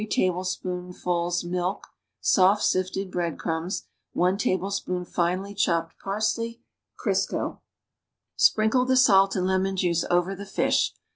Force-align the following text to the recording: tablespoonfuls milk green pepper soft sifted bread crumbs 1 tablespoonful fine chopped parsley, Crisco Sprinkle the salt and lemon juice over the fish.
tablespoonfuls 0.09 1.43
milk 1.43 1.81
green 1.83 1.83
pepper 1.83 1.95
soft 2.21 2.63
sifted 2.63 3.11
bread 3.11 3.37
crumbs 3.37 3.85
1 4.13 4.35
tablespoonful 4.35 5.13
fine 5.13 5.53
chopped 5.55 5.93
parsley, 6.03 6.59
Crisco 6.99 7.59
Sprinkle 8.35 8.83
the 8.85 8.97
salt 8.97 9.35
and 9.35 9.45
lemon 9.45 9.77
juice 9.77 10.03
over 10.09 10.33
the 10.35 10.47
fish. 10.47 10.95